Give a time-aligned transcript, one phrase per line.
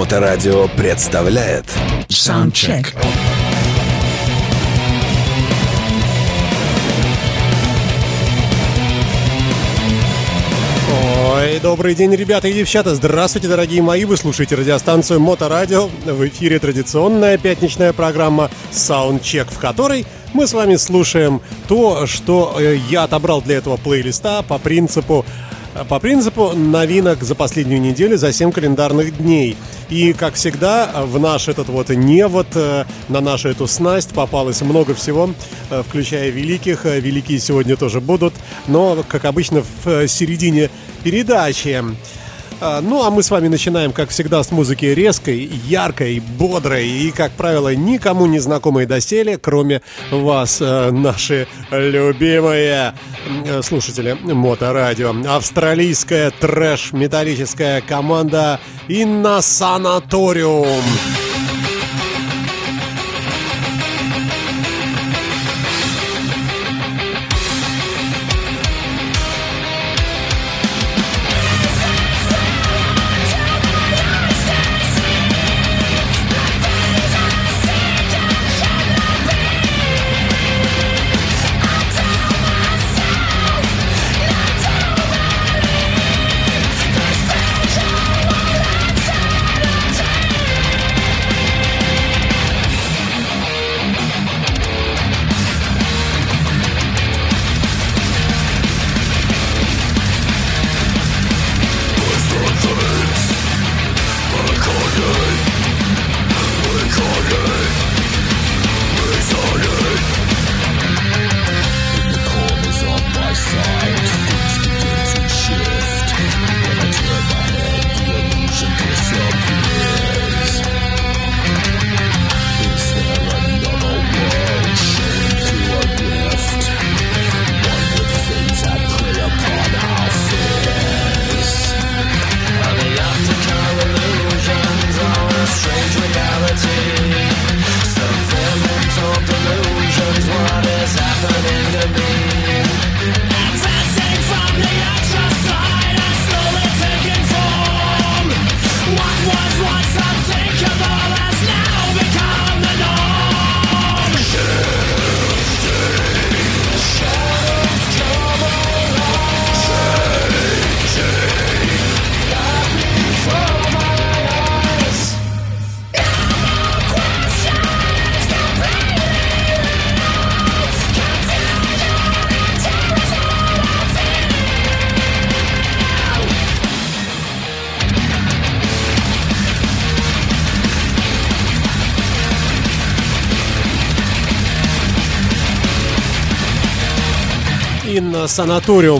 [0.00, 1.66] Моторадио представляет
[2.08, 2.86] Soundcheck.
[11.34, 12.94] Ой, добрый день, ребята и девчата.
[12.94, 14.06] Здравствуйте, дорогие мои.
[14.06, 15.90] Вы слушаете радиостанцию Моторадио.
[16.06, 22.76] В эфире традиционная пятничная программа Soundcheck, в которой мы с вами слушаем то, что э,
[22.88, 25.26] я отобрал для этого плейлиста по принципу
[25.88, 29.56] по принципу новинок за последнюю неделю, за 7 календарных дней.
[29.88, 34.94] И, как всегда, в наш этот вот невод, э, на нашу эту снасть попалось много
[34.94, 35.30] всего,
[35.70, 36.84] э, включая великих.
[36.84, 38.34] Великие сегодня тоже будут,
[38.66, 40.70] но, как обычно, в середине
[41.02, 41.82] передачи.
[42.60, 47.10] А, ну, а мы с вами начинаем, как всегда, с музыки резкой, яркой, бодрой и,
[47.10, 52.94] как правило, никому не знакомой доселе, кроме вас, э, наши любимые
[53.46, 55.14] э, слушатели Моторадио.
[55.26, 60.66] Австралийская трэш-металлическая команда Инна Санаториум.
[60.66, 61.39] Санаториум,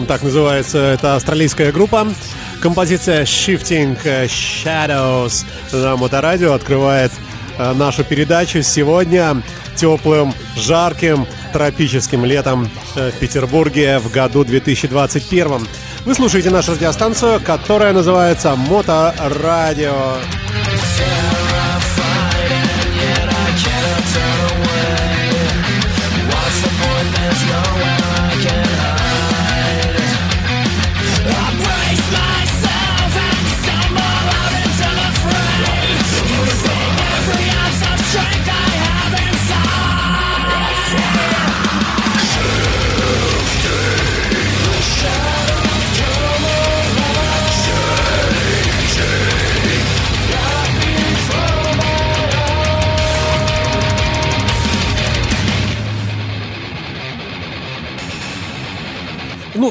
[0.05, 2.07] так называется эта австралийская группа.
[2.61, 3.97] Композиция Shifting
[4.27, 7.11] Shadows на Моторадио открывает
[7.57, 9.41] э, нашу передачу сегодня
[9.75, 15.67] теплым, жарким, тропическим летом э, в Петербурге в году 2021.
[16.05, 20.17] Вы слушаете нашу радиостанцию, которая называется Моторадио.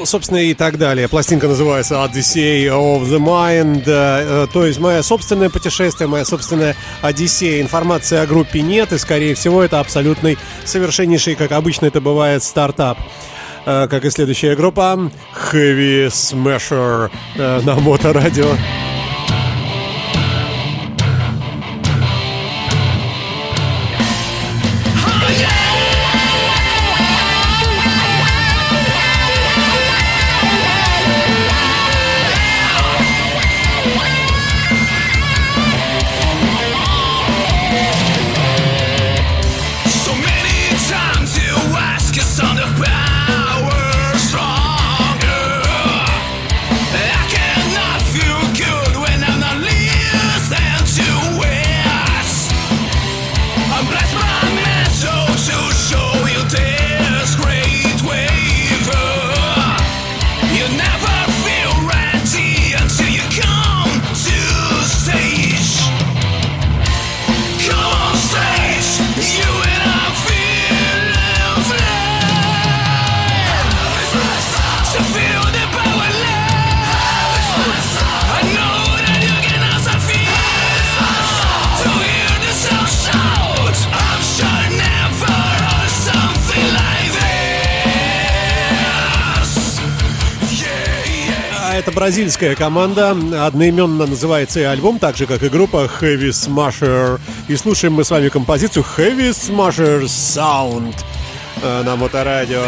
[0.01, 1.07] Ну, собственно, и так далее.
[1.07, 4.47] Пластинка называется Odyssey of the Mind.
[4.51, 7.61] То есть мое собственное путешествие, моя собственная Одиссея.
[7.61, 12.97] Информации о группе нет, и, скорее всего, это абсолютный, совершеннейший, как обычно это бывает, стартап
[13.67, 15.11] э, как и следующая группа
[15.51, 18.49] Heavy Smasher э, на Моторадио.
[18.49, 18.90] радио.
[91.81, 93.17] Это бразильская команда.
[93.47, 97.19] Одноименно называется и альбом, так же, как и группа Heavy Smasher.
[97.47, 100.93] И слушаем мы с вами композицию Heavy Smasher Sound
[101.63, 102.61] э, на моторадио.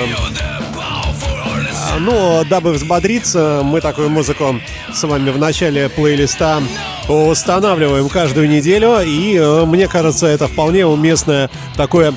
[1.92, 4.60] А, ну, дабы взбодриться, мы такую музыку
[4.92, 6.63] с вами в начале плейлиста
[7.07, 9.00] устанавливаем каждую неделю.
[9.01, 12.16] И э, мне кажется, это вполне уместное такое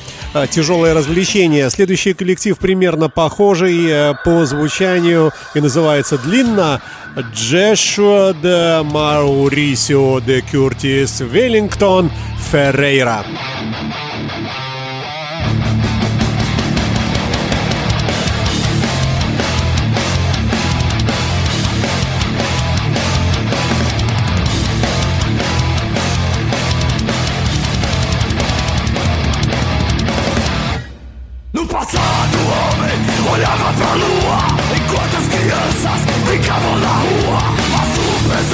[0.50, 1.70] тяжелое развлечение.
[1.70, 6.80] Следующий коллектив примерно похожий э, по звучанию и называется длинно
[7.34, 12.10] Джешуа де Маурисио де Кюртис Веллингтон
[12.50, 13.24] Феррейра.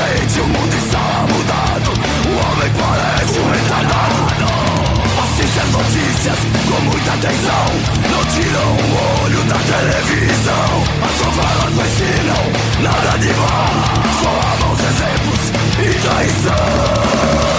[0.02, 1.90] Gente, o mundo está mudado
[2.26, 4.22] O homem parece um retardado
[5.22, 7.66] Assiste as notícias com muita atenção
[8.10, 12.42] Não tiram o olho da televisão As novelas não ensinam
[12.82, 13.72] nada de mal
[14.20, 15.42] Só há maus exemplos
[15.78, 17.51] e traição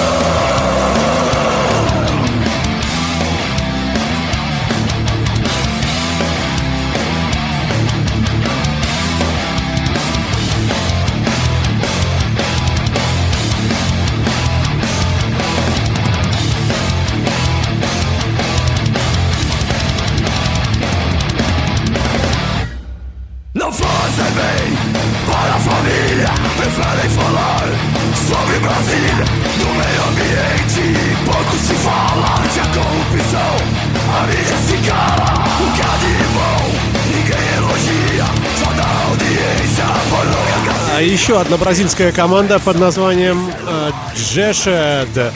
[41.13, 45.33] еще одна бразильская команда под названием э, Джешед.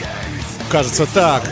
[0.70, 1.42] Кажется так.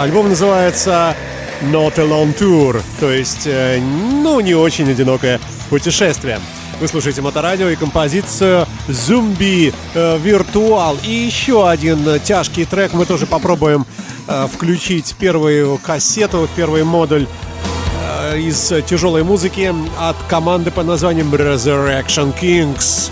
[0.00, 1.14] Альбом называется
[1.62, 6.38] Not Alone Tour, то есть, э, ну, не очень одинокое путешествие.
[6.78, 10.98] Вы слушаете Моторадио и композицию Зумби Виртуал.
[11.02, 13.86] И еще один тяжкий трек мы тоже попробуем
[14.28, 17.26] э, включить первую кассету, первый модуль
[18.34, 23.10] из тяжелой музыки от команды под названием Resurrection Kings.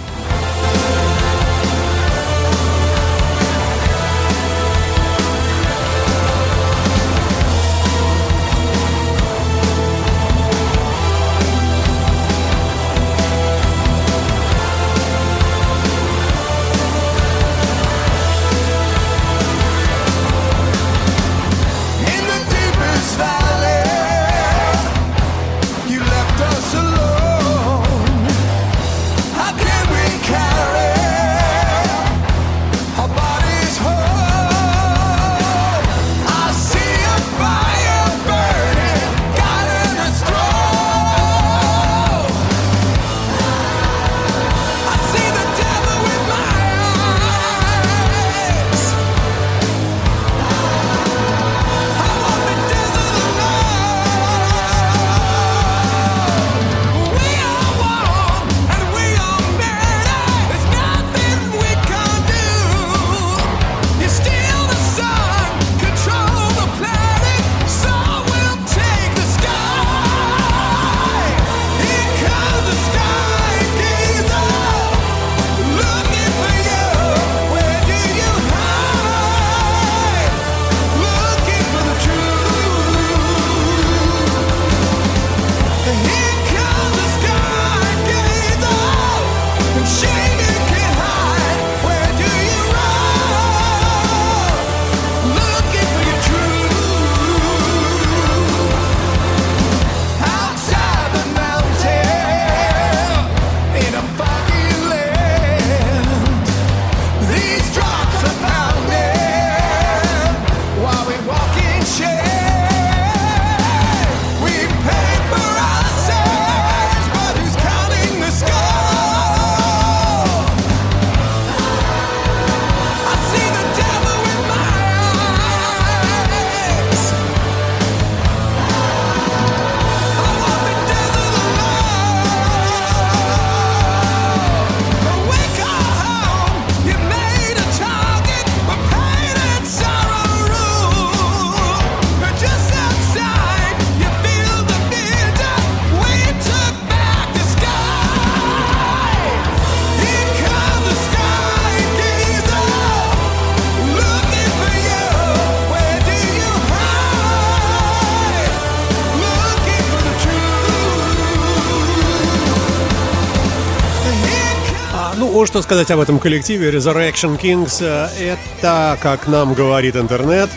[165.46, 167.84] Что сказать об этом коллективе Resurrection Kings?
[167.84, 170.50] Это, как нам говорит интернет,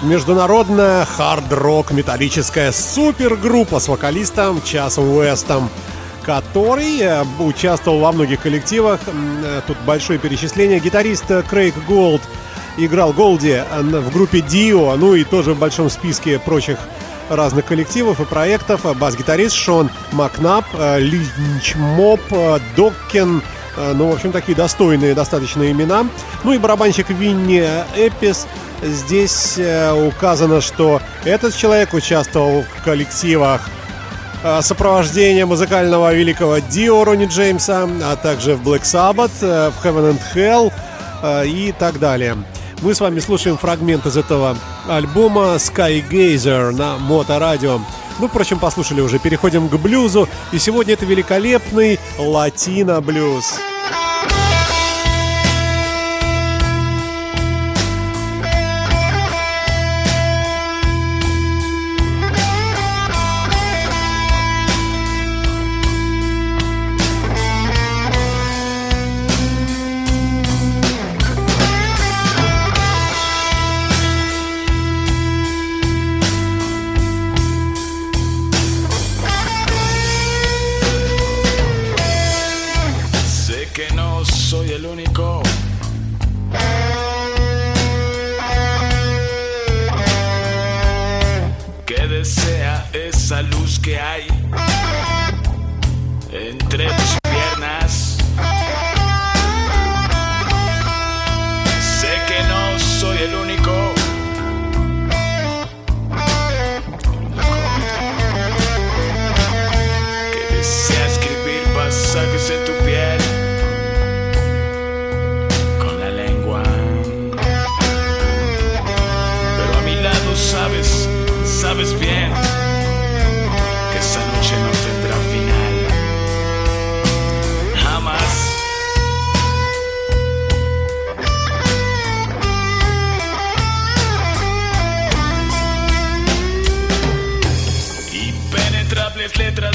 [0.00, 5.68] международная хард-рок металлическая супергруппа с вокалистом Часом Уэстом,
[6.22, 9.00] который э, участвовал во многих коллективах.
[9.06, 10.78] Э, тут большое перечисление.
[10.78, 12.22] Гитарист Крейг Голд
[12.78, 16.78] играл Голди в группе Dio, ну и тоже в большом списке прочих
[17.28, 18.86] разных коллективов и проектов.
[18.96, 22.20] Бас-гитарист Шон Макнаб, э, Lynch Mob,
[22.76, 23.42] Доккен,
[23.76, 26.06] ну, в общем, такие достойные достаточно имена.
[26.44, 27.64] Ну и барабанщик Винни
[27.96, 28.46] Эпис–
[28.82, 33.60] Здесь э, указано, что этот человек участвовал в коллективах
[34.42, 40.16] э, сопровождения музыкального великого Дио Ронни Джеймса, а также в Black Sabbath, э, в Heaven
[40.16, 40.72] and Hell
[41.46, 42.36] и так далее.
[42.80, 44.56] Мы с вами слушаем фрагмент из этого
[44.88, 47.78] альбома Sky Gazer на Моторадио.
[48.18, 49.18] Ну, впрочем, послушали уже.
[49.18, 50.28] Переходим к блюзу.
[50.52, 53.58] И сегодня это великолепный латино-блюз.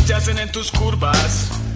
[0.08, 1.67] yacen en tus curvas.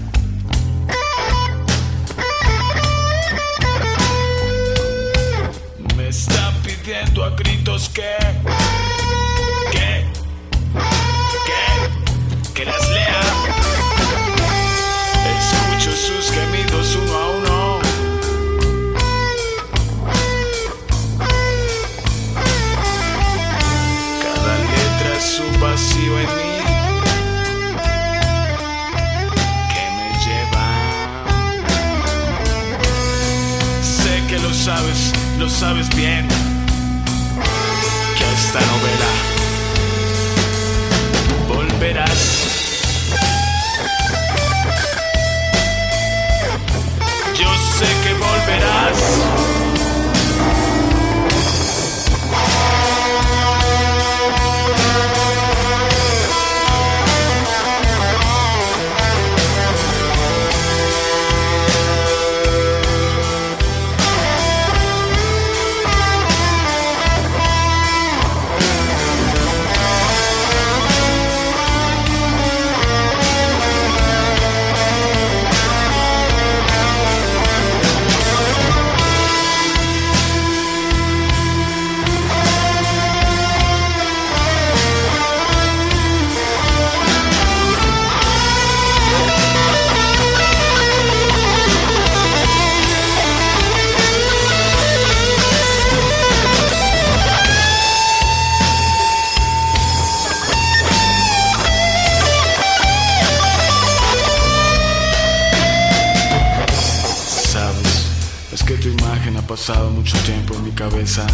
[109.52, 111.28] pasado mucho tiempo en mi cabeza.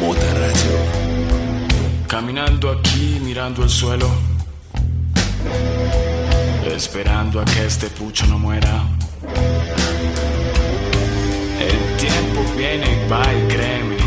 [0.00, 0.78] Mota Radio.
[2.06, 4.08] Caminando aquí, mirando el suelo.
[6.74, 8.88] Esperando a que este pucho no muera.
[11.60, 13.98] El tiempo viene y va y créeme.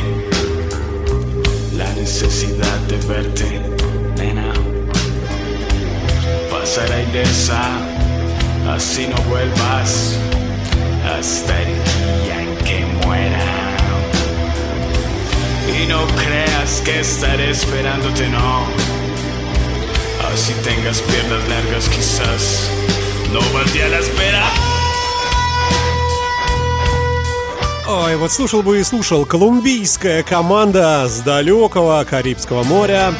[1.78, 3.62] La necesidad de verte,
[4.18, 4.52] nena.
[6.50, 7.62] Pasará ilesa,
[8.74, 10.18] así no vuelvas.
[20.64, 22.70] Tengas piernas largas quizás
[27.88, 29.26] Ой, вот слушал бы и слушал.
[29.26, 33.14] Колумбийская команда с далекого Карибского моря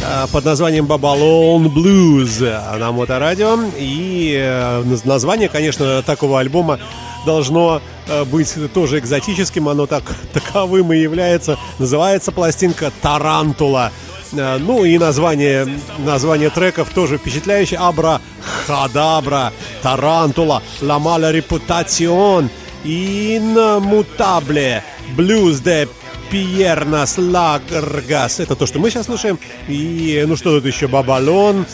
[0.00, 3.58] э, под названием Babylon Blues на Моторадио.
[3.78, 6.78] И э, название, конечно, такого альбома
[7.24, 9.68] должно э, быть тоже экзотическим.
[9.68, 11.58] Оно так таковым и является.
[11.78, 13.92] Называется пластинка «Тарантула».
[14.34, 17.78] Ну и название, название треков тоже впечатляющее.
[17.78, 19.52] Abrahadabra,
[19.82, 24.82] Тарантула, La Mala Reputación – Inmutable,
[25.16, 25.88] блюз де
[26.30, 28.40] Пьернас Лагргас.
[28.40, 29.38] Это то, что мы сейчас слушаем.
[29.68, 30.88] И, ну что тут еще?
[30.88, 31.66] Бабалон,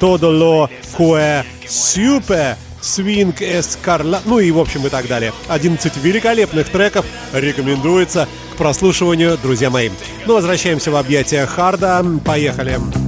[0.00, 5.32] Тодоло, Куэ, Сюпе, Свинг Эскарла, ну и в общем и так далее.
[5.48, 9.90] 11 великолепных треков рекомендуется к прослушиванию, друзья мои.
[10.26, 12.04] Ну, возвращаемся в объятия Харда.
[12.24, 12.78] Поехали.
[12.78, 13.07] Поехали.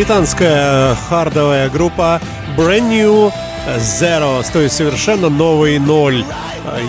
[0.00, 2.22] Британская хардовая группа
[2.56, 3.30] Brand New
[3.76, 6.24] Zero, то есть совершенно новый ноль.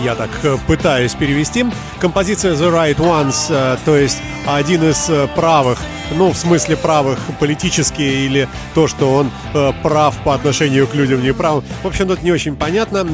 [0.02, 0.30] Я так
[0.66, 1.66] пытаюсь перевести.
[2.00, 5.78] Композиция The Right Ones, то есть один из правых
[6.16, 11.22] ну, в смысле правых политически или то, что он э, прав по отношению к людям
[11.22, 11.64] неправым.
[11.82, 13.06] В общем, тут не очень понятно.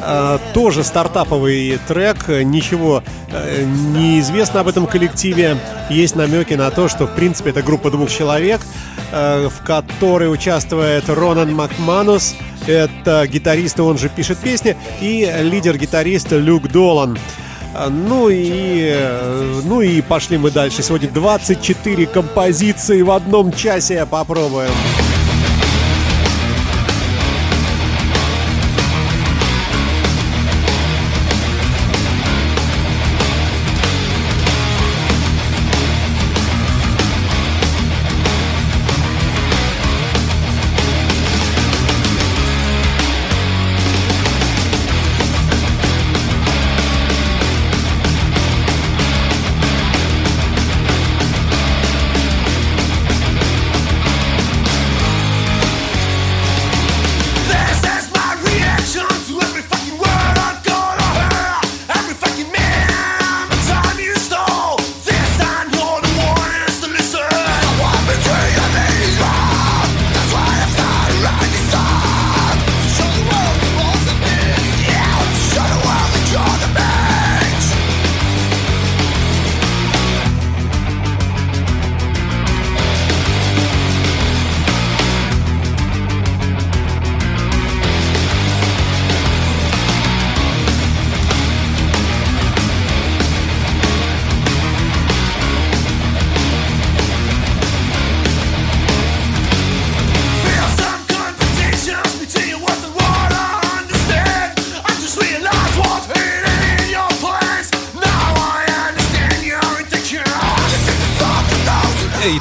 [0.00, 5.58] Э, тоже стартаповый трек, ничего э, не известно об этом коллективе.
[5.90, 8.60] Есть намеки на то, что, в принципе, это группа двух человек,
[9.12, 12.34] э, в которой участвует Ронан Макманус,
[12.66, 17.18] это гитарист, он же пишет песни, и лидер-гитарист Люк Долан.
[17.90, 18.96] Ну и,
[19.64, 20.82] ну и пошли мы дальше.
[20.82, 24.06] Сегодня 24 композиции в одном часе.
[24.06, 24.70] Попробуем.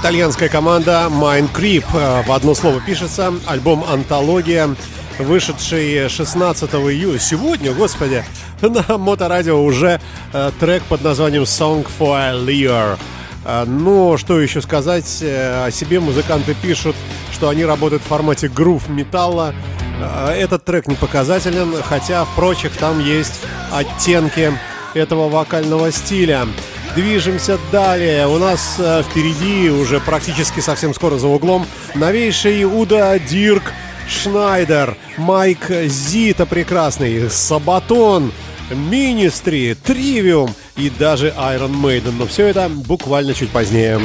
[0.08, 1.84] Итальянская команда Mind Creep.
[1.94, 3.34] Э, в одно слово пишется.
[3.46, 4.70] Альбом «Антология»,
[5.20, 7.20] вышедший 16 июля.
[7.20, 8.24] Сегодня, господи,
[8.62, 10.00] на Моторадио уже
[10.32, 12.98] э, трек под названием «Song for a Lear».
[13.44, 16.00] Э, ну, что еще сказать о себе?
[16.00, 16.96] Музыканты пишут,
[17.34, 19.54] что они работают в формате грув металла.
[20.30, 23.42] Этот трек не показателен, хотя в прочих там есть
[23.74, 24.54] оттенки
[24.94, 26.48] этого вокального стиля.
[26.98, 28.26] Движемся далее.
[28.28, 33.72] У нас э, впереди уже практически совсем скоро за углом новейший Уда Дирк
[34.10, 38.32] Шнайдер, Майк Зита прекрасный, Сабатон,
[38.72, 42.16] Ministry, Trivium и даже Iron Maiden.
[42.18, 44.00] Но все это буквально чуть позднее.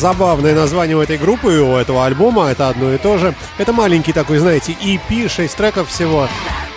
[0.00, 3.34] Забавное название у этой группы, у этого альбома, это одно и то же.
[3.58, 6.26] Это маленький такой, знаете, EP, 6 треков всего.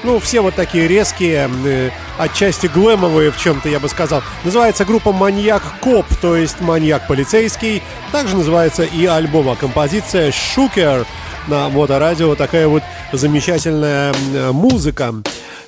[0.03, 4.21] Ну, все вот такие резкие, э, отчасти глэмовые в чем-то, я бы сказал.
[4.43, 7.81] Называется группа «Маньяк Коп», то есть «Маньяк полицейский».
[8.11, 11.05] Также называется и альбом, а композиция «Шукер»
[11.47, 12.35] на моторадио.
[12.35, 12.83] Такая вот
[13.13, 14.13] замечательная
[14.51, 15.15] музыка.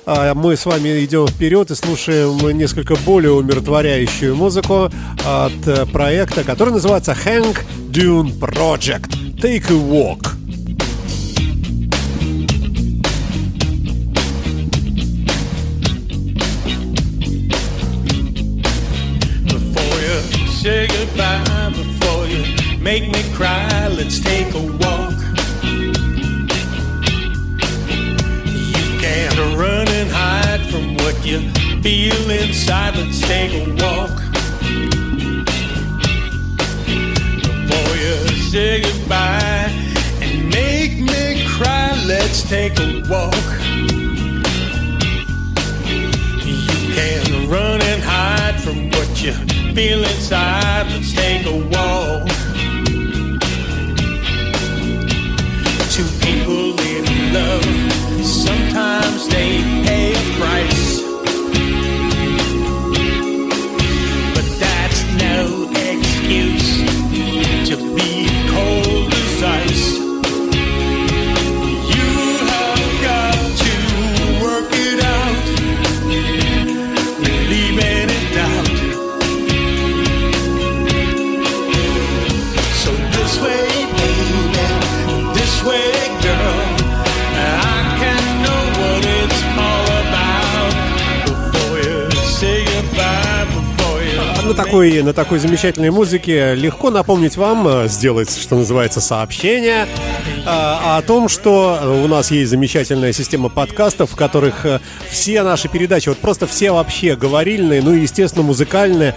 [0.08, 4.88] А мы с вами идем вперед и слушаем несколько более умиротворяющую музыку
[5.24, 7.58] от э, проекта, который называется Hank
[7.90, 9.10] Dune Project.
[9.40, 10.36] Take a Walk.
[20.66, 22.42] say goodbye before you
[22.80, 23.86] make me cry.
[23.86, 25.05] Let's take a walk.
[31.26, 31.40] You
[31.82, 32.94] feel inside.
[32.94, 34.16] Let's take a walk.
[37.66, 38.16] Before you
[38.50, 39.72] say goodbye
[40.22, 43.46] and make me cry, let's take a walk.
[46.46, 49.32] You can run and hide from what you
[49.74, 50.86] feel inside.
[50.92, 52.28] Let's take a walk.
[55.90, 57.86] Two people in love
[58.22, 60.15] sometimes they pay
[94.56, 99.86] такой, на такой замечательной музыке легко напомнить вам, э, сделать, что называется, сообщение
[100.46, 106.08] о том, что у нас есть замечательная система подкастов, в которых э, все наши передачи,
[106.08, 109.14] вот просто все вообще говорильные, ну и, естественно, музыкальные,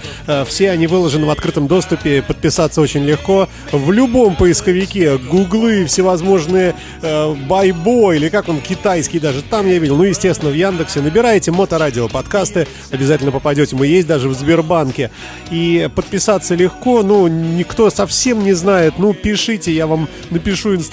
[0.48, 3.48] все они выложены в открытом доступе, подписаться очень легко.
[3.72, 10.04] В любом поисковике, гуглы, всевозможные байбо, или как он, китайский даже, там я видел, ну,
[10.04, 11.02] естественно, в Яндексе.
[11.02, 13.76] Набираете моторадио подкасты, обязательно попадете.
[13.76, 15.12] Мы есть даже в Сбербанке.
[15.52, 18.96] И подписаться легко, ну, никто совсем не знает.
[18.98, 20.89] Ну, пишите, я вам напишу инструкцию.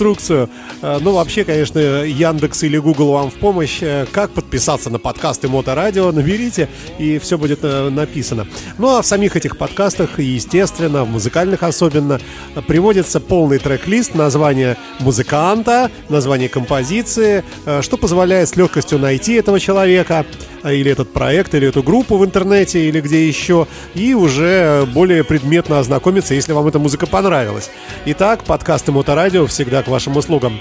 [0.82, 3.78] Э, ну, вообще, конечно, Яндекс или Google вам в помощь.
[3.80, 8.46] Э, как подписаться на подкасты Моторадио, наберите, и все будет э, написано.
[8.78, 12.20] Ну, а в самих этих подкастах, естественно, в музыкальных особенно,
[12.68, 17.42] приводится полный трек-лист, название музыканта, название композиции,
[17.80, 20.24] что позволяет с легкостью найти этого человека,
[20.64, 25.78] или этот проект, или эту группу в интернете, или где еще, и уже более предметно
[25.78, 27.70] ознакомиться, если вам эта музыка понравилась.
[28.06, 30.60] Итак, подкасты Моторадио всегда к вашим услугам.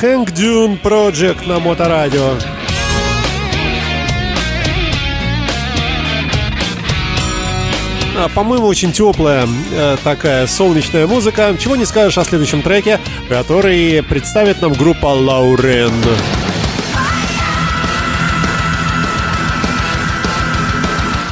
[0.00, 2.34] Hank Dune Project на Моторадио.
[2.34, 2.85] А,
[8.34, 11.54] по-моему, очень теплая э, такая солнечная музыка.
[11.58, 15.92] Чего не скажешь о следующем треке, который представит нам группа Лаурен.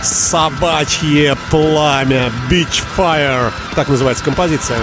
[0.02, 4.78] Собачье пламя, Beach Fire, так называется композиция.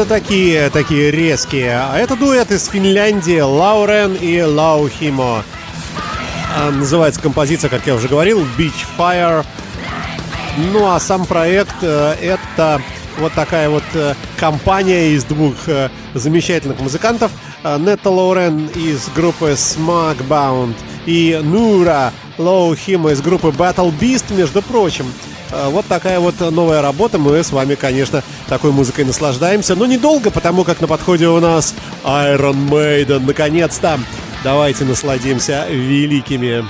[0.00, 1.78] Это такие, такие резкие?
[1.78, 5.44] А это дуэт из Финляндии Лаурен и Лаухимо.
[6.56, 9.44] А, называется композиция, как я уже говорил, Beach Fire.
[10.72, 12.80] Ну а сам проект э, это
[13.18, 17.30] вот такая вот э, компания из двух э, замечательных музыкантов.
[17.62, 25.12] Нетта Лоурен из группы Smugbound и Нура Лоухима из группы Battle Beast, между прочим.
[25.52, 27.18] Э, вот такая вот новая работа.
[27.18, 29.74] Мы с вами, конечно, такой музыкой наслаждаемся.
[29.74, 33.20] Но недолго, потому как на подходе у нас Iron Maiden.
[33.26, 33.98] Наконец-то.
[34.42, 36.64] Давайте насладимся великими.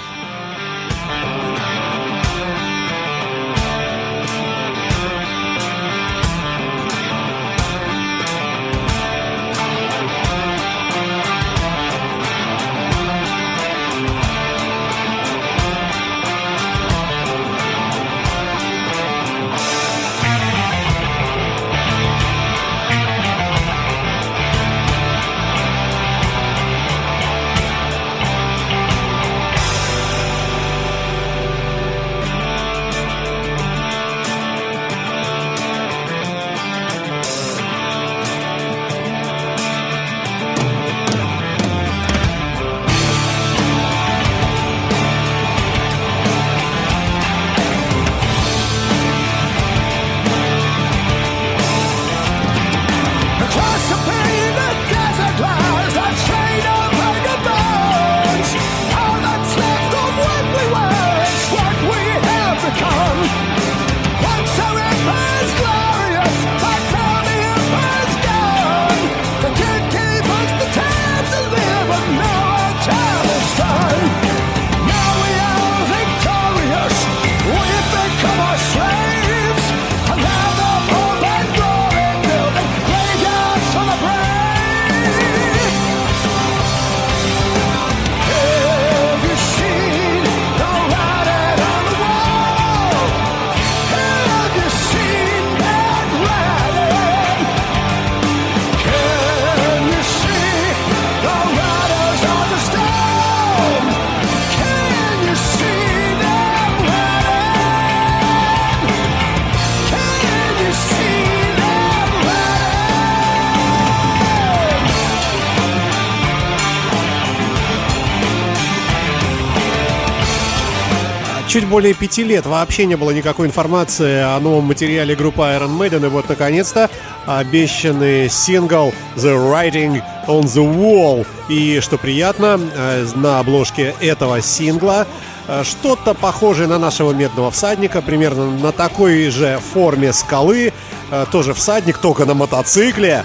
[121.51, 126.07] Чуть более пяти лет вообще не было никакой информации о новом материале группы Iron Maiden.
[126.07, 126.89] И вот, наконец-то,
[127.27, 131.27] обещанный сингл The Writing on the Wall.
[131.49, 135.09] И, что приятно, э, на обложке этого сингла
[135.49, 140.73] э, что-то похожее на нашего медного всадника, примерно на такой же форме скалы.
[141.11, 143.25] Э, тоже всадник, только на мотоцикле.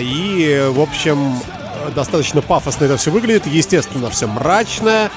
[0.00, 1.38] И, в общем,
[1.94, 3.46] достаточно пафосно это все выглядит.
[3.46, 5.10] Естественно, все мрачное.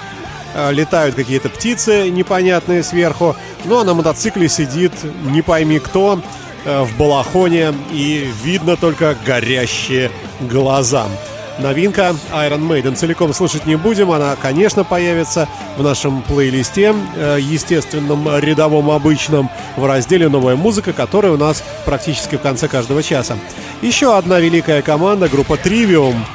[0.54, 3.36] Э, летают какие-то птицы непонятные сверху,
[3.66, 4.94] ну а на мотоцикле сидит
[5.26, 6.22] не пойми кто
[6.66, 11.08] э, в балахоне и видно только горящие глаза.
[11.60, 18.28] Новинка Iron Maiden целиком слушать не будем, она, конечно, появится в нашем плейлисте, э, естественном,
[18.40, 23.38] рядовом, обычном, в разделе «Новая музыка», который у нас практически в конце каждого часа.
[23.82, 26.16] Еще одна великая команда, группа Trivium–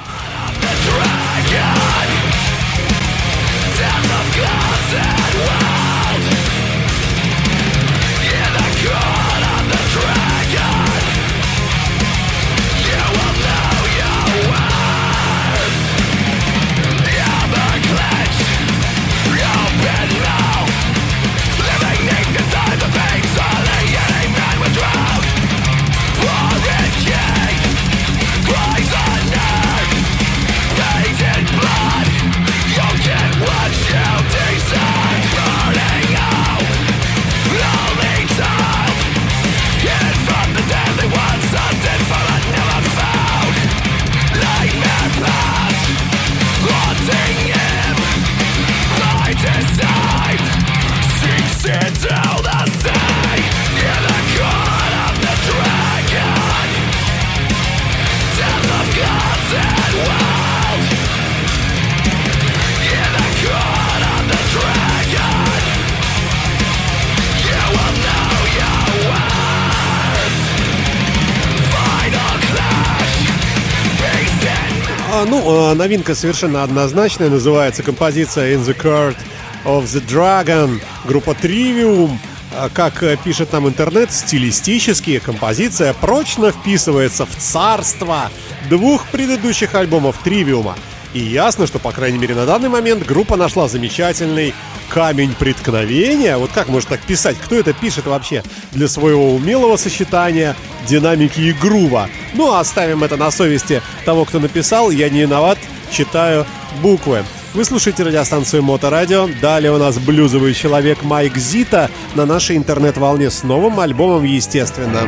[75.74, 77.30] новинка совершенно однозначная.
[77.30, 79.16] Называется композиция In the Court
[79.64, 80.80] of the Dragon.
[81.04, 82.10] Группа Trivium.
[82.56, 88.30] А, как э, пишет нам интернет, стилистически композиция прочно вписывается в царство
[88.70, 90.76] двух предыдущих альбомов Тривиума.
[91.14, 94.52] И ясно, что, по крайней мере, на данный момент группа нашла замечательный
[94.88, 96.36] камень преткновения.
[96.36, 97.36] Вот как можно так писать?
[97.42, 98.42] Кто это пишет вообще?
[98.72, 100.56] Для своего умелого сочетания
[100.88, 102.08] динамики и грува.
[102.34, 104.90] Ну, а оставим это на совести того, кто написал.
[104.90, 105.56] Я не виноват,
[105.90, 106.46] читаю
[106.82, 107.24] буквы.
[107.54, 109.28] Вы слушаете радиостанцию Моторадио.
[109.40, 115.02] Далее у нас блюзовый человек Майк Зита на нашей интернет-волне с новым альбомом, естественно.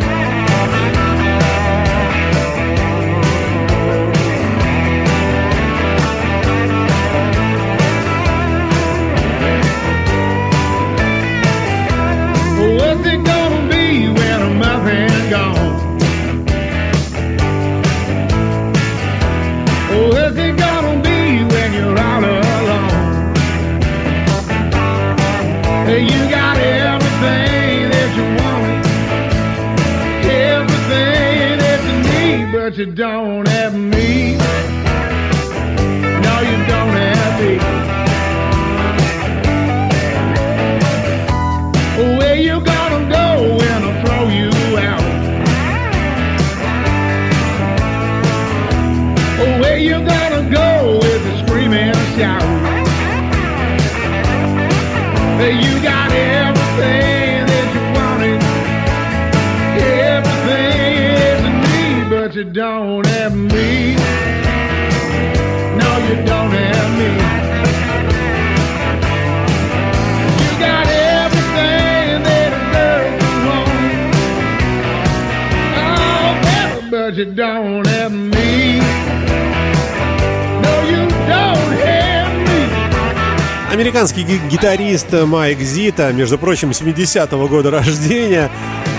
[83.76, 88.50] Американский гитарист Майк Зита, между прочим, 70-го года рождения,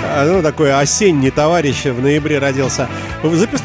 [0.06, 2.88] а, ну, такой осенний товарищ, в ноябре родился,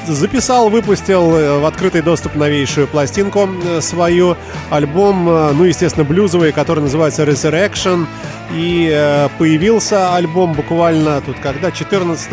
[0.09, 4.39] записал, выпустил э, в открытый доступ новейшую пластинку э, свою,
[4.71, 8.07] альбом, э, ну, естественно, блюзовый, который называется Resurrection,
[8.55, 12.33] и появился альбом буквально тут когда, 14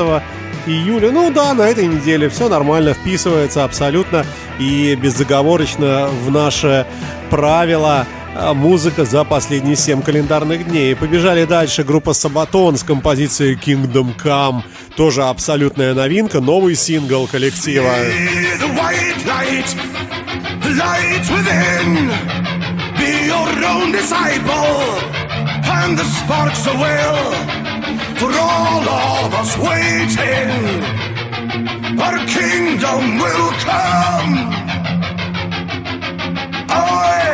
[0.68, 4.26] июля, ну да, на этой неделе все нормально, вписывается абсолютно
[4.58, 6.88] и безоговорочно в наше
[7.30, 8.19] правило– а
[8.54, 10.96] музыка за последние семь календарных дней.
[10.96, 14.62] Побежали дальше группа Сабатон с композицией Kingdom Come.
[14.96, 17.94] Тоже абсолютная новинка, новый сингл коллектива.
[32.02, 34.50] Our kingdom will come.
[36.70, 37.29] Oh,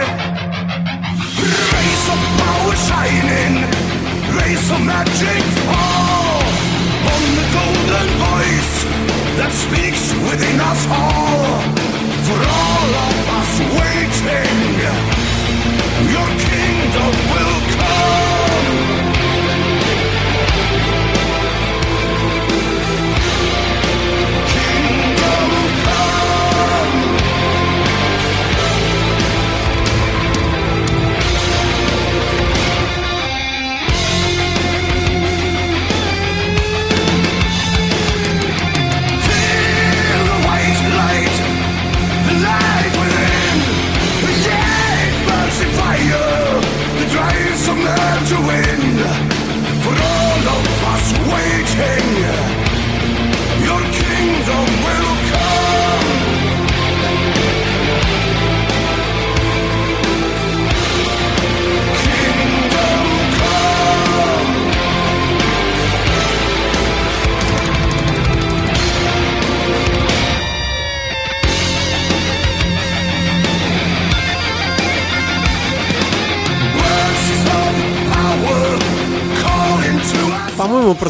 [2.75, 3.55] shining,
[4.35, 6.43] rays of magic fall
[7.13, 8.75] on the golden voice
[9.39, 11.61] that speaks within us all.
[12.27, 14.59] For all of us waiting,
[16.13, 18.35] your kingdom will come.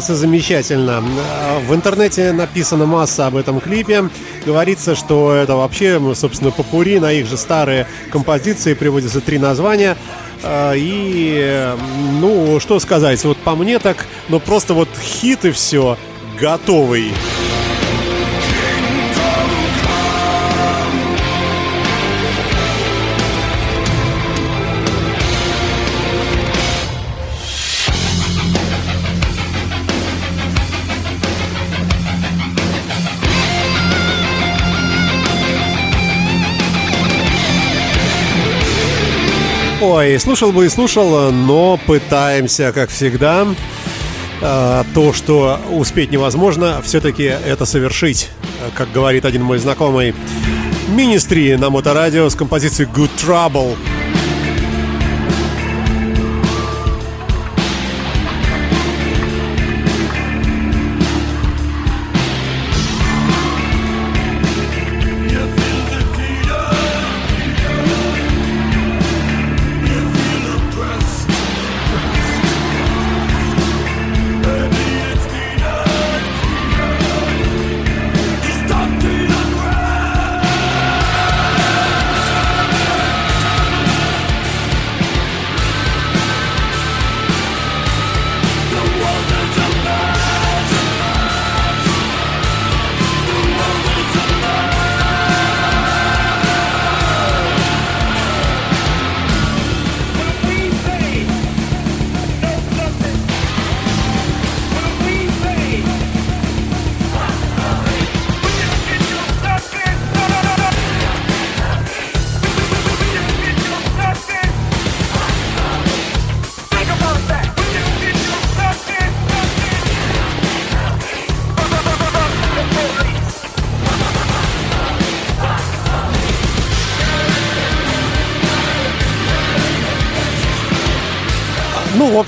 [0.06, 1.02] Просто замечательно.
[1.66, 4.08] В интернете написана масса об этом клипе.
[4.44, 8.74] Говорится, что это вообще, собственно, попури на их же старые композиции.
[8.74, 9.96] Приводятся три названия.
[10.44, 11.74] А, и,
[12.20, 15.98] ну, что сказать, вот по мне так, ну, просто вот хит и все
[16.40, 17.10] готовый.
[39.88, 43.46] Ой, слушал бы и слушал, но пытаемся, как всегда.
[44.42, 48.28] э, то, что успеть невозможно, все-таки это совершить,
[48.74, 50.12] как говорит один мой знакомый.
[50.88, 53.76] Министри на моторадио с композицией Good Trouble.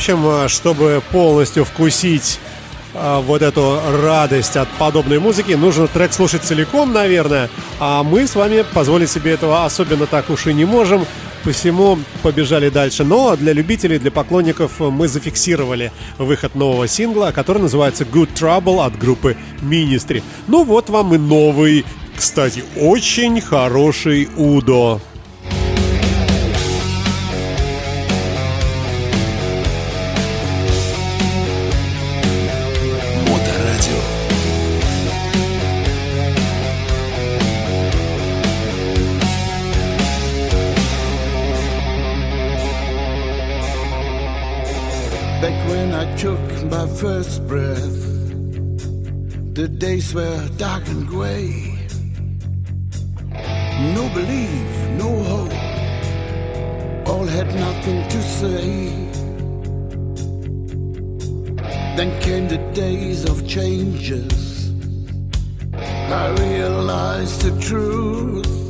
[0.08, 2.38] Общем, э, чтобы полностью вкусить
[2.94, 7.50] э, вот эту радость от подобной музыки, нужно трек слушать целиком, наверное.
[7.78, 11.04] А мы с вами позволить себе этого особенно так уж и не можем.
[11.44, 13.04] Посему побежали дальше.
[13.04, 18.98] Но для любителей, для поклонников мы зафиксировали выход нового сингла, который называется Good Trouble от
[18.98, 20.22] группы Ministry.
[20.46, 21.84] Ну вот вам и новый,
[22.16, 25.00] кстати, очень хороший Удо.
[46.98, 48.00] First breath,
[49.54, 51.78] the days were dark and gray.
[53.94, 58.88] No belief, no hope, all had nothing to say.
[61.96, 64.72] Then came the days of changes.
[65.72, 68.67] I realized the truth.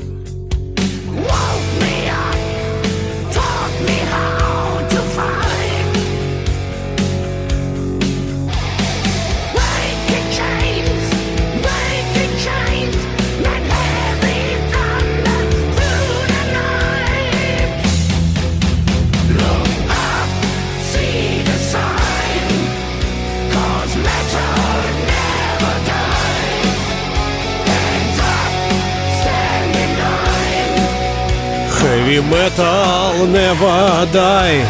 [32.30, 34.64] Metal Never Die.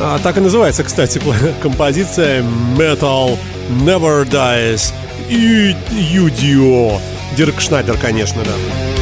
[0.00, 1.20] А, так и называется, кстати,
[1.62, 2.42] композиция
[2.76, 3.38] Metal
[3.84, 4.92] Never Dies.
[5.30, 6.98] И Юдио.
[7.36, 8.93] Дирк Шнайдер, конечно, да.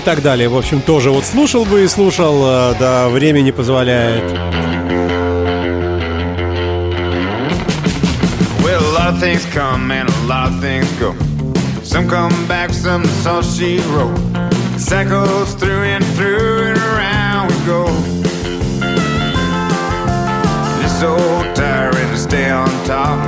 [0.00, 0.48] И так далее.
[0.48, 4.24] В общем, тоже вот слушал бы и слушал, э, да, время не позволяет.
[8.62, 11.14] Well, a lot of things come and a lot of things go.
[11.82, 14.18] Some come back, some the she wrote.
[14.78, 17.84] Cycles through and through and around we go.
[20.82, 21.14] It's so
[21.54, 23.18] tiring to stay on top.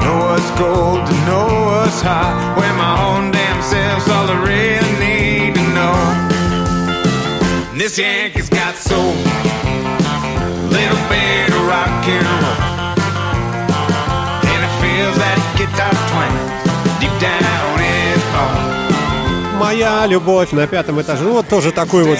[0.00, 2.56] To know what's gold, to know what's hot.
[2.56, 5.01] When my own damn self's all the really
[5.82, 6.28] on.
[7.76, 9.14] This Yankee's got soul,
[10.70, 12.94] little bit of rock and roll,
[14.52, 16.36] and it feels that guitar twang
[17.00, 19.58] deep down in bone.
[19.58, 21.24] Моя любовь на пятом этаже.
[21.24, 22.18] Вот тоже такой вот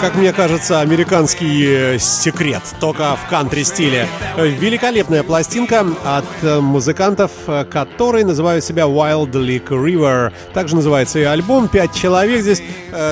[0.00, 4.08] как мне кажется, американский э, секрет, только в кантри-стиле.
[4.36, 7.30] Великолепная пластинка от э, музыкантов,
[7.70, 10.32] которые называют себя Wild Lick River.
[10.54, 11.68] Также называется и альбом.
[11.68, 12.62] Пять человек здесь,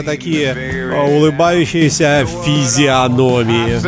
[0.04, 0.54] такие
[0.92, 3.78] улыбающиеся физиономии.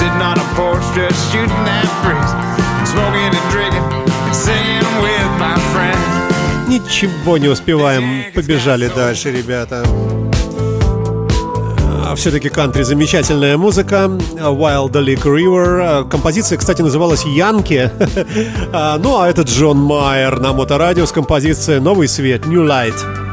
[0.00, 2.29] Sitting on a porch just shooting that breeze.
[6.90, 8.24] Ничего не успеваем.
[8.34, 9.84] Побежали дальше, ребята.
[12.04, 14.10] А все-таки кантри замечательная музыка.
[14.34, 16.08] Wild Lake River.
[16.08, 17.90] Композиция, кстати, называлась Янки.
[18.72, 23.29] А, ну а это Джон Майер на моторадио с композицией Новый свет New Light.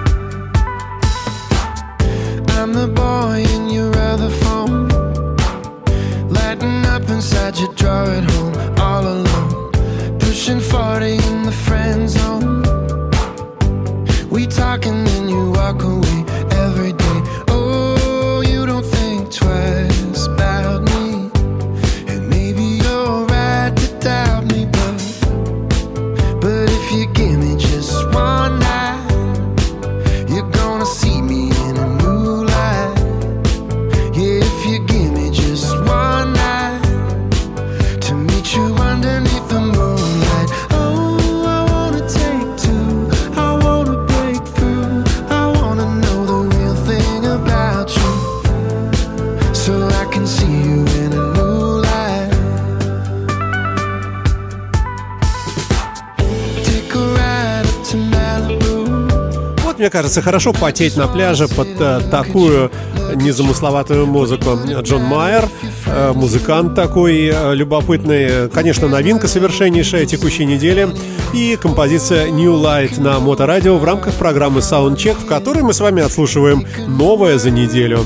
[59.87, 62.69] Мне кажется, хорошо потеть на пляже под э, такую
[63.15, 64.59] незамысловатую музыку.
[64.81, 65.47] Джон Майер,
[65.85, 70.89] э, музыкант такой э, любопытный, конечно, новинка совершеннейшая текущей недели
[71.33, 76.03] и композиция New Light на Моторадио в рамках программы Soundcheck, в которой мы с вами
[76.03, 78.01] отслушиваем новое за неделю.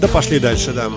[0.00, 0.88] Да пошли дальше, да.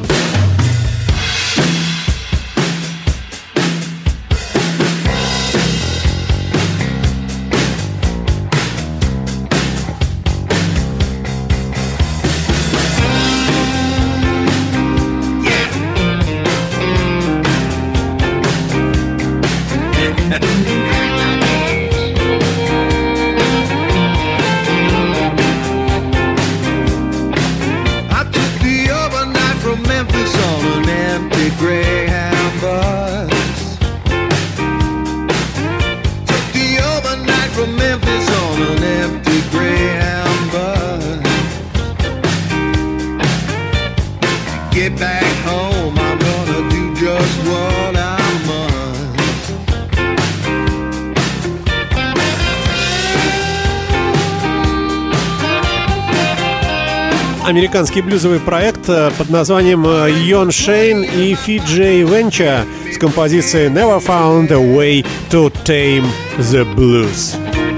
[57.71, 64.05] Американский блюзовый проект э, под названием э, Йон Шейн и Фиджей Венча с композицией Never
[64.05, 66.05] Found a Way to Tame
[66.37, 67.70] the Blues.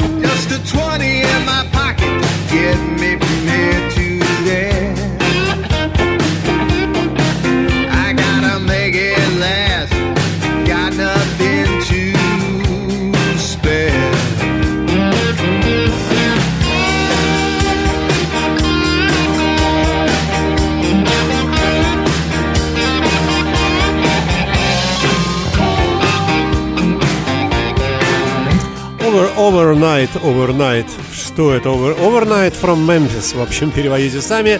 [29.84, 30.88] Overnight, overnight.
[31.14, 31.70] Что это?
[31.70, 33.36] Over, overnight from Memphis.
[33.36, 34.60] В общем, переводите сами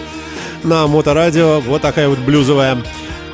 [0.62, 1.60] на моторадио.
[1.60, 2.76] Вот такая вот блюзовая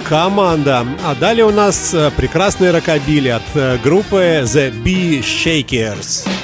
[0.08, 0.86] команда.
[1.04, 6.39] А далее у нас э, прекрасные рокобили от э, группы The Bee Shakers.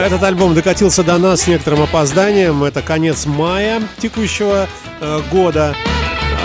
[0.00, 2.64] Этот альбом докатился до нас с некоторым опозданием.
[2.64, 4.66] Это конец мая текущего
[5.00, 5.76] э, года.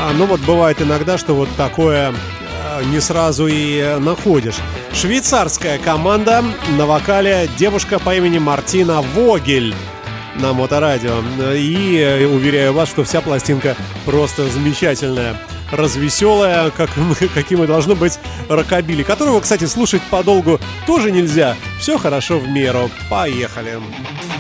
[0.01, 4.57] А, ну вот бывает иногда, что вот такое э, не сразу и находишь.
[4.93, 6.43] Швейцарская команда
[6.77, 9.73] на вокале девушка по имени Мартина Вогель
[10.35, 11.23] на Моторадио.
[11.53, 15.37] И э, уверяю вас, что вся пластинка просто замечательная.
[15.71, 16.89] Развеселая, как,
[17.33, 21.55] каким и должно быть рокобили, которого, кстати, слушать подолгу тоже нельзя.
[21.79, 22.89] Все хорошо в меру.
[23.09, 23.73] Поехали.
[23.75, 24.34] Save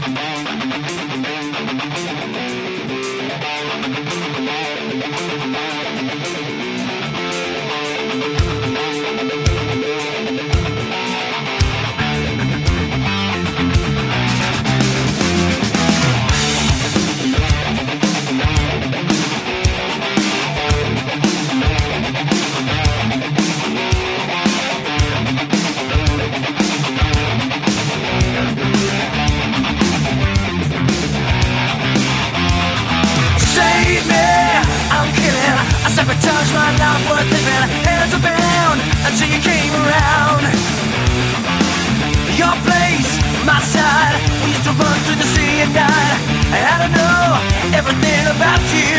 [36.45, 37.69] sabotage my life worth living.
[37.85, 40.41] Hands are bound until you came around.
[42.37, 43.11] Your place,
[43.45, 44.19] my side.
[44.43, 46.19] We used to run through the sea at night.
[46.53, 47.25] I don't know
[47.73, 48.97] everything about you.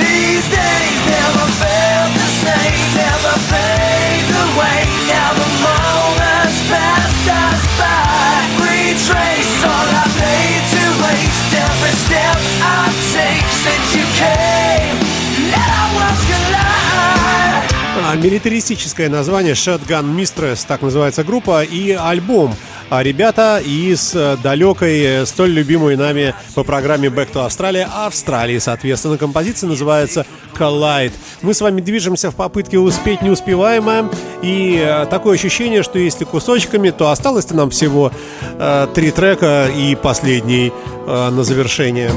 [0.00, 4.80] These days never felt the same, never fade away.
[5.06, 8.42] Now the moments passed us by.
[8.58, 14.61] Retrace all I made to waste every step I take since you came.
[18.12, 22.54] А, Милитаристическое название Shotgun Mistress, так называется группа, и альбом.
[22.90, 28.58] А ребята из э, далекой, э, столь любимой нами по программе Back to Australia, Австралии,
[28.58, 29.16] соответственно.
[29.16, 31.12] Композиция называется Collide.
[31.40, 34.10] Мы с вами движемся в попытке успеть неуспеваемое,
[34.42, 38.12] и э, такое ощущение, что если кусочками, то осталось-то нам всего
[38.58, 40.70] э, три трека и последний
[41.06, 42.10] э, на завершение.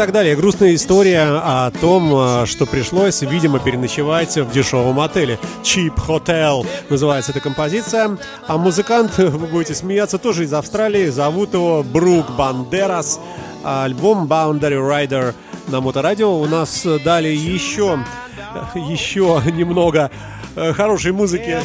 [0.00, 0.34] Так далее.
[0.34, 5.38] Грустная история о том, а, что пришлось, видимо, переночевать в дешевом отеле.
[5.62, 8.16] Cheap Hotel называется эта композиция.
[8.46, 11.08] А музыкант, вы будете смеяться, тоже из Австралии.
[11.08, 13.20] Зовут его Брук Бандерас.
[13.62, 15.34] Альбом Boundary Rider
[15.68, 16.34] на Моторадио.
[16.34, 18.02] У нас дали еще,
[18.74, 20.10] еще немного
[20.56, 21.58] э, хорошей музыки.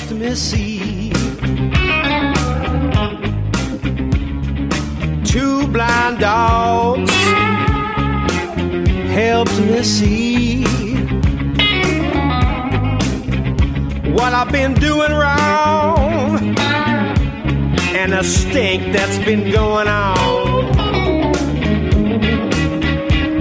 [5.24, 7.45] Two blind dogs
[9.16, 10.62] helped me see
[14.12, 16.38] what I've been doing wrong
[17.96, 20.18] and the stink that's been going on.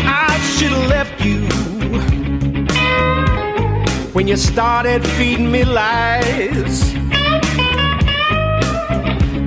[0.06, 1.40] I should have left you
[4.12, 6.94] when you started feeding me lies.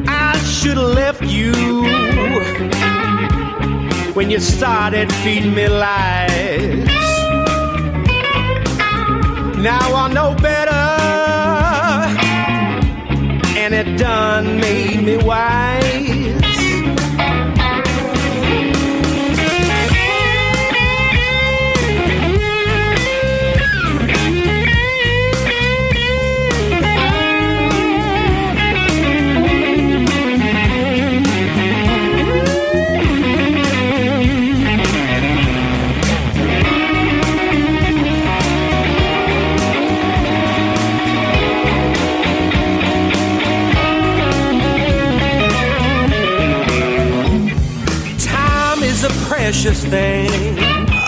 [0.10, 1.97] I should have left you
[4.18, 6.88] when you started feeding me lies.
[9.70, 10.86] Now I know better,
[13.62, 16.17] and it done made me wise.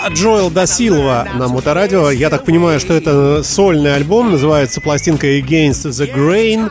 [0.10, 2.12] Джоэл да Силва на Моторадио.
[2.12, 6.70] Я так понимаю, что это сольный альбом, называется пластинка Against the Grain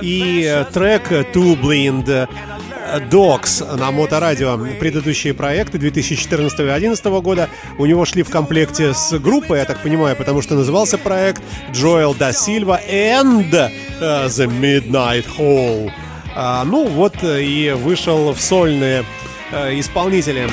[0.00, 2.28] и э, трек Two Blind
[3.10, 4.58] Dogs на Моторадио.
[4.80, 9.82] Предыдущие проекты 2014 и 2011 года у него шли в комплекте с группой, я так
[9.82, 13.70] понимаю, потому что назывался проект Джоэл да Сильва and э,
[14.00, 15.90] The Midnight Hall.
[16.34, 19.04] А, ну вот э, и вышел в сольные
[19.52, 20.48] исполнители.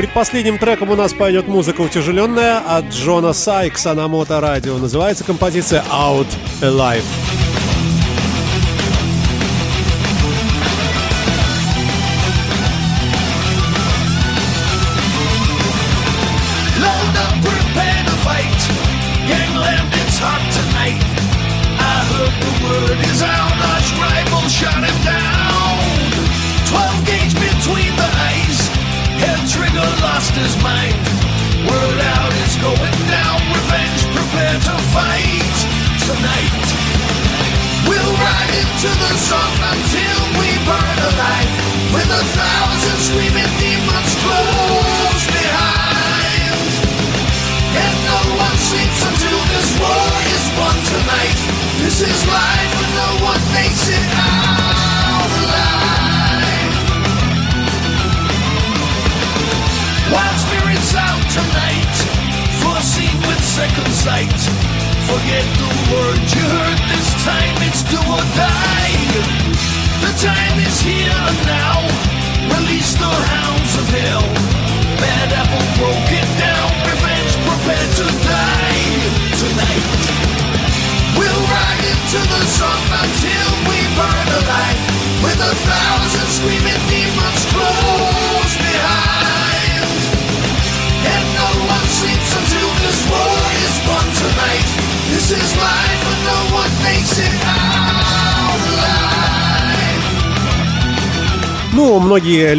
[0.00, 4.78] Предпоследним треком у нас пойдет музыка утяжеленная от Джона Сайкса на Моторадио.
[4.78, 6.26] Называется композиция Out
[6.62, 7.04] Alive.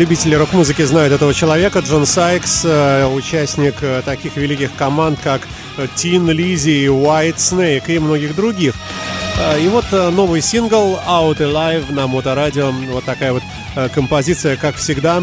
[0.02, 1.78] Любители рок-музыки знают этого человека.
[1.80, 5.41] Джон Сайкс, э, участник э, таких великих команд, как
[5.95, 8.74] Тин Лизи White Snake и многих других.
[9.38, 12.72] Э, И вот э, новый сингл Out Alive на Моторадио.
[12.72, 13.43] Вот такая вот
[13.76, 15.22] э, композиция, как всегда.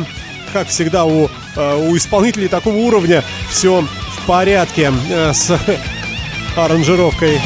[0.52, 5.58] Как всегда у, э, у исполнителей такого уровня все в порядке э, с
[6.56, 7.40] аранжировкой.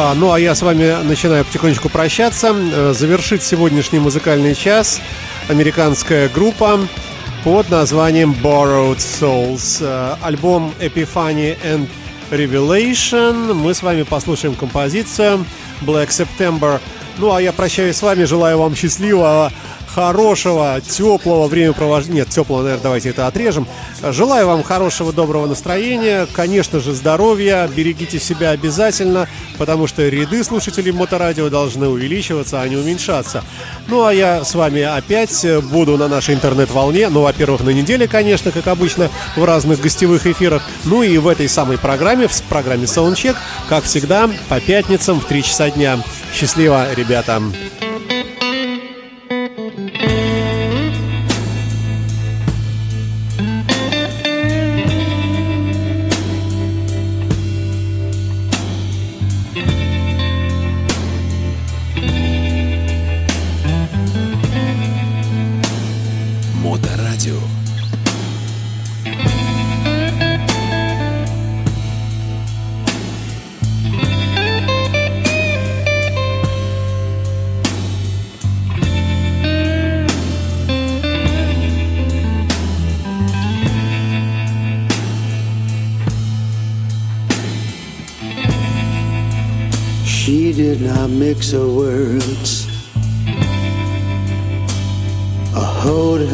[0.00, 2.54] А, ну а я с вами начинаю потихонечку прощаться.
[2.54, 5.00] Э, Завершит сегодняшний музыкальный час
[5.48, 6.78] американская группа
[7.42, 9.78] под названием Borrowed Souls.
[9.80, 11.88] Э, Альбом Epiphany and
[12.30, 13.54] Revelation.
[13.54, 15.44] Мы с вами послушаем композицию
[15.80, 16.80] Black September.
[17.16, 19.50] Ну а я прощаюсь с вами, желаю вам счастливого,
[19.98, 22.18] хорошего, теплого времяпровождения.
[22.20, 23.66] Нет, теплого, наверное, давайте это отрежем.
[24.00, 27.68] Желаю вам хорошего, доброго настроения, конечно же, здоровья.
[27.74, 29.28] Берегите себя обязательно,
[29.58, 33.42] потому что ряды слушателей моторадио должны увеличиваться, а не уменьшаться.
[33.88, 37.08] Ну, а я с вами опять буду на нашей интернет-волне.
[37.08, 40.62] Ну, во-первых, на неделе, конечно, как обычно, в разных гостевых эфирах.
[40.84, 43.34] Ну и в этой самой программе, в программе Soundcheck,
[43.68, 45.98] как всегда, по пятницам в 3 часа дня.
[46.32, 47.42] Счастливо, ребята!
[47.42, 47.87] Моторадио.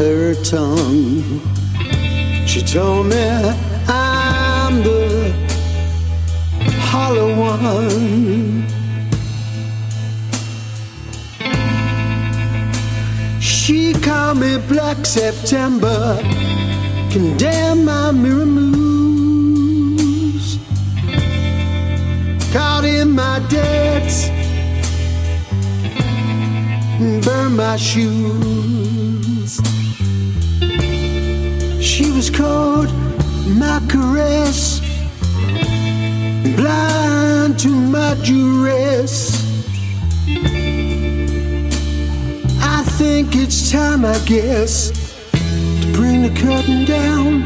[0.05, 1.40] Her tongue.
[2.46, 3.16] She told me
[3.88, 5.32] I'm the
[6.90, 8.66] hollow one.
[13.40, 16.18] She called me Black September,
[17.11, 19.38] condemned my mirror moves,
[22.52, 24.28] caught in my debts,
[27.24, 28.93] burned my shoes.
[32.25, 32.91] Was cold,
[33.47, 34.81] my caress,
[36.57, 39.45] blind to my duress.
[42.62, 44.91] I think it's time, I guess,
[45.33, 47.43] to bring the curtain down.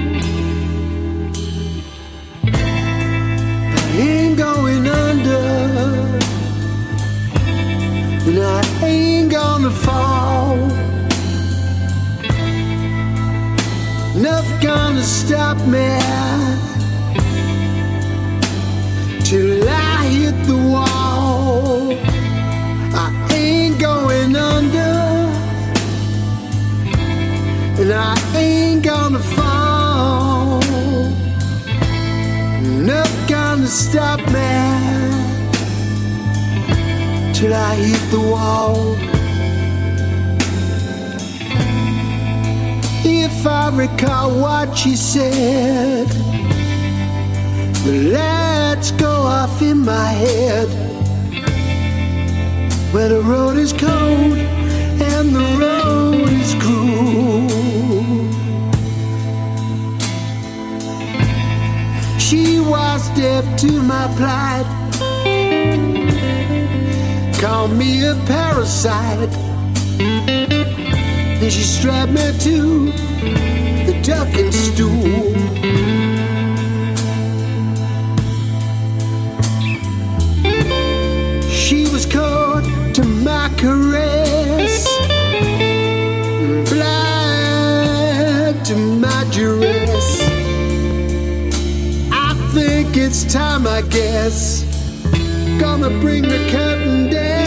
[3.74, 5.38] I ain't going under,
[8.28, 10.77] and I ain't gonna fall.
[14.20, 15.96] Nothing gonna stop me
[19.22, 21.92] till I hit the wall.
[22.94, 24.96] I ain't going under,
[27.80, 30.60] and I ain't gonna fall.
[32.60, 34.52] Nothing gonna stop me
[37.34, 39.07] till I hit the wall.
[43.40, 46.08] If I recall what she said,
[47.86, 50.66] the lights go off in my head.
[52.92, 54.38] Where the road is cold
[55.12, 57.46] and the road is cruel.
[62.18, 64.66] She was deaf to my plight.
[67.40, 69.32] Call me a parasite.
[71.40, 72.90] Then she strapped me to
[73.86, 75.04] the ducking stool.
[81.48, 82.64] She was caught
[82.94, 84.84] to my caress,
[86.68, 90.20] blind to my duress.
[92.10, 94.64] I think it's time, I guess,
[95.60, 97.37] gonna bring the curtain down.